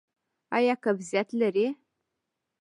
ایا 0.57 0.75
قبضیت 0.83 1.29
لرئ؟ 1.39 1.67